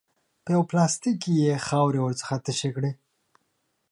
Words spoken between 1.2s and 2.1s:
کې یې خاورې